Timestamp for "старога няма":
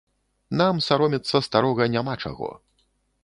1.47-2.13